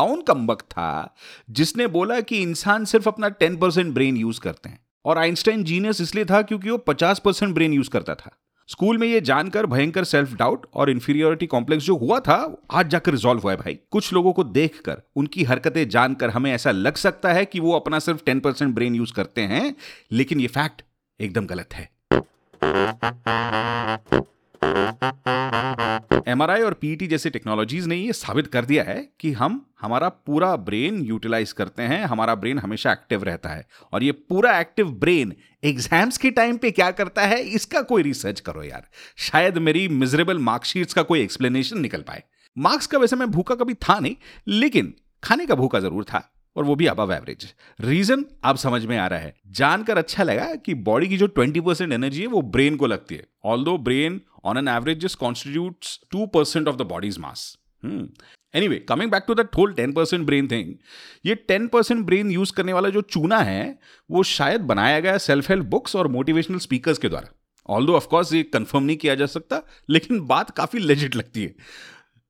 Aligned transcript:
कौन 0.00 0.20
कम्बक 0.22 0.60
था 0.62 1.14
जिसने 1.50 1.86
बोला 1.86 2.20
कि 2.20 2.42
इंसान 2.42 2.84
सिर्फ़ 2.84 3.08
अपना 3.08 3.28
टेन 3.28 3.56
परसेंट 3.56 3.94
ब्रेन 3.94 4.16
यूज़ 4.16 4.40
करते 4.40 4.68
हैं? 4.68 4.78
और 5.04 5.18
आइंस्टाइन 5.18 5.64
जीनियस 5.64 6.00
इसलिए 6.00 6.24
था 6.24 6.42
क्योंकि 6.42 6.70
वो 6.70 6.78
पचास 6.78 7.18
परसेंट 7.18 7.54
ब्रेन 7.54 7.72
यूज़ 7.72 7.90
करता 7.90 8.14
था। 8.14 8.30
स्कूल 8.68 8.98
में 8.98 9.06
ये 9.08 9.20
जानकर 9.20 9.66
भयंकर 9.66 10.04
सेल्फ 10.04 10.32
डाउट 10.34 10.66
और 10.74 10.90
इंफीरियोरिटी 10.90 11.46
कॉम्प्लेक्स 11.46 11.84
जो 11.84 11.96
हुआ 11.96 12.20
था 12.20 12.56
आज 12.70 12.88
जाकर 12.88 13.12
रिजॉल्व 13.12 13.40
हुआ 13.40 13.52
है 13.52 13.58
भाई। 13.58 13.78
कुछ 13.90 14.12
लोगों 14.12 14.32
को 14.32 14.44
देखकर, 14.44 15.02
उनकी 15.16 15.44
हरकतें 15.44 15.88
जानकर 15.88 16.30
हमें 16.30 16.52
ऐसा 16.52 16.70
लग 16.70 16.94
सकता 16.94 17.32
है 17.32 17.44
कि 17.44 17.60
वो 17.60 17.72
अपना 17.72 17.98
सिर्फ़ 17.98 18.24
टेन 18.26 18.40
परसेंट 18.40 18.74
ब्रेन 18.74 18.94
यूज़ 18.94 19.12
करते 19.12 19.40
हैं, 19.40 19.74
लेकिन 20.12 20.40
ये 20.40 20.46
फैक्ट 20.46 20.82
एकदम 21.20 21.46
गलत 21.46 21.74
है। 21.74 21.88
एमआरआई 26.10 26.62
और 26.62 26.74
पीटी 26.74 27.06
जैसे 27.06 27.30
टेक्नोलॉजीज़ 27.30 27.88
ने 27.88 27.96
ये 27.96 28.12
साबित 28.12 28.46
कर 28.46 28.64
दिया 28.64 28.82
है 28.84 28.96
कि 29.20 29.32
हम, 29.32 29.64
हमारा 29.80 30.08
पूरा 30.08 30.54
ब्रेन 30.56 31.00
यूटिलाइज 31.00 31.52
करते 31.52 31.82
हैं, 31.82 32.04
हमारा 32.04 32.34
ब्रेन 32.34 32.58
हमेशा 32.58 32.92
एक्टिव 32.92 33.22
रहता 33.24 33.48
है। 33.48 33.66
और 33.92 34.02
ये 34.02 34.12
पूरा 34.12 34.58
एक्टिव 34.60 34.90
ब्रेन 34.90 35.34
एग्ज़ाम्स 35.64 36.18
के 36.18 36.30
टाइम 36.30 36.56
पे 36.56 36.70
क्या 36.70 36.90
करता 36.90 37.26
है, 37.26 37.40
इसका 37.40 37.82
कोई 37.82 38.02
रिसर्च 38.02 38.40
करो 38.40 38.62
यार। 38.62 38.86
शायद 39.18 39.58
मेरी 39.58 39.88
मिजरेबल 39.88 40.38
मार्कशीट्स 40.38 40.94
का 40.94 41.02
कोई 41.02 41.20
एक्सप्लेनेशन 41.20 41.78
निकल 41.78 42.02
पाए। 42.02 42.22
मार्क्स 42.56 42.86
का 42.86 42.98
वैसे 42.98 43.16
मैं 43.16 43.30
भूखा 43.30 43.54
कभी 43.54 43.74
था 43.74 43.98
नहीं, 43.98 44.16
लेकिन 44.48 44.94
खाने 45.22 45.46
का 45.46 45.54
भूखा 45.54 45.80
ज़रूर 45.80 46.04
था। 46.04 46.28
और 46.56 46.64
वो 46.64 46.74
भी 46.74 46.86
अब 46.86 47.10
एवरेज 47.12 47.46
रीजन 47.80 48.24
अब 48.44 48.56
समझ 48.56 48.84
में 48.86 48.96
आ 48.98 49.06
रहा 49.06 49.18
है. 49.18 49.34
जानकर 49.48 49.98
अच्छा 49.98 50.22
लगा 50.22 50.54
कि 50.56 50.74
बॉडी 50.74 51.08
की 51.08 51.16
जो 51.16 51.26
20 51.28 51.60
परसेंट 51.60 51.92
एनर्जी 51.92 52.20
है, 52.20 52.26
वो 52.26 52.42
ब्रेन 52.42 52.76
को 52.76 52.86
लगती 52.86 53.14
है. 53.14 53.26
Although 53.64 53.76
brain 53.78 54.20
on 54.44 54.58
an 54.58 54.68
average 54.68 55.00
just 55.00 55.18
constitute 55.18 55.86
two 56.10 56.26
percent 56.26 56.68
of 56.68 56.76
the 56.76 56.82
body's 56.82 57.18
mass 57.18 57.56
anyway 58.54 58.76
coming 58.78 59.10
back 59.10 59.24
to 59.26 59.34
that 59.34 59.56
whole 59.56 59.72
ten 59.72 59.92
percent 59.92 60.24
brain 60.26 60.48
thing 60.48 60.74
ये 61.26 61.34
टेन 61.34 61.66
परसेंट 61.68 62.04
ब्रेन 62.06 62.30
यूज़ 62.30 62.52
करने 62.52 62.72
वाला 62.72 62.88
जो 62.88 63.00
चूना 63.00 63.38
है, 63.38 63.78
वो 64.10 64.22
शायद 64.22 64.60
बनाया 64.60 65.00
गया 65.00 65.18
सेल्फ 65.18 65.50
हेल्प 65.50 65.66
बुक्स 65.66 65.96
और 65.96 66.08
मोटिवेशनल 66.08 66.58
स्पीकर्स 66.58 66.98
के 66.98 67.08
द्वारा. 67.08 67.28
ऑल 67.68 67.86
दो 67.86 67.94
ऑफकोर्स 67.96 68.32
ये 68.32 68.42
कंफर्म 68.42 68.84
नहीं 68.84 68.96
किया 68.96 69.14
जा 69.14 69.26
सकता, 69.26 69.62
लेकिन 69.90 70.20
बात 70.20 70.50
काफ़ी 70.50 70.78
लेजिट 70.78 71.16
लगती 71.16 71.42
है. 71.42 71.54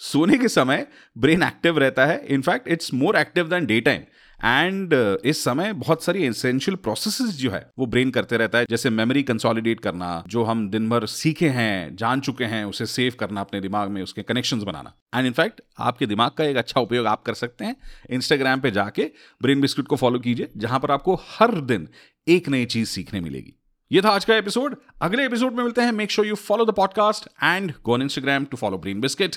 सोने 0.00 0.38
के 0.38 0.48
समय 0.48 0.86
ब्रेन 1.18 1.42
एक्टिव 1.42 1.78
रहता 1.78 2.06
है। 2.06 2.24
In fact 2.26 2.68
it's 2.68 2.92
more 2.94 3.16
active 3.16 3.48
than 3.48 3.66
day 3.66 3.80
time 3.80 4.02
and 4.44 4.94
इस 5.24 5.42
समय 5.44 5.72
बहुत 5.72 6.04
सारी 6.04 6.24
एसेंशियल 6.26 6.76
प्रोसेसेस 6.76 7.34
जो 7.36 7.50
है, 7.50 7.70
वो 7.78 7.86
ब्रेन 7.86 8.10
करते 8.10 8.36
रहता 8.36 8.58
है। 8.58 8.66
जैसे 8.70 8.90
मेमोरी 8.90 9.22
कंसोलिडेट 9.22 9.80
करना, 9.80 10.24
जो 10.26 10.44
हम 10.44 10.68
दिन 10.70 10.88
भर 10.88 11.06
सीखे 11.06 11.48
हैं, 11.48 11.96
जान 11.96 12.20
चुके 12.20 12.44
हैं, 12.44 12.64
उसे 12.64 12.86
सेव 12.86 13.14
करना 13.20 13.40
अपने 13.40 13.60
दिमाग 13.60 13.90
में, 13.90 14.02
उसके 14.02 14.22
कनेक्शन 14.22 14.60
बनाना। 14.60 14.94
एंड 15.14 15.26
इनफैक्ट 15.26 15.60
आपके 15.78 16.06
दिमाग 16.06 16.30
का 16.30 16.44
एक 16.44 16.56
अच्छा 16.56 16.80
उपयोग 16.80 17.06
आप 17.06 17.22
कर 17.22 17.34
सकते 17.34 17.64
हैं। 17.64 17.76
इंस्टाग्राम 18.10 18.60
पे 18.60 18.70
जाके 18.70 19.10
ब्रेन 19.42 19.60
बिस्किट 19.60 19.86
को 19.86 19.96
फॉलो 19.96 20.18
कीजिए, 20.18 20.48
जहाँ 20.56 20.80
पर 20.80 20.90
आपको 20.90 21.14
हर 21.28 21.60
दिन 21.60 21.88
एक 22.28 22.48
नई 22.48 22.64
चीज़ 22.66 22.88
सीखने 22.88 23.20
मिलेगी। 23.20 23.54
ये 23.90 24.00
था 24.00 24.10
आज 24.10 24.24
का 24.24 24.36
एपिसोड 24.36 24.76
अगले 25.02 25.24
एपिसोड 25.26 25.54
में 25.54 25.62
मिलते 25.64 25.80
हैं। 25.80 25.92
Make 25.92 26.10
sure 26.10 26.28
you 26.28 26.34
follow 26.34 26.64
the 26.64 26.74
podcast 26.74 27.28
and 27.42 27.72
go 27.84 27.94
on 27.94 28.02
Instagram 28.02 28.44
to 28.44 28.56
follow 28.56 28.78
brain 28.78 29.00
biscuit 29.00 29.36